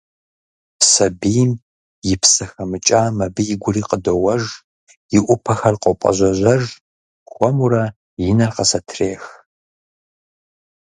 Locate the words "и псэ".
2.11-2.45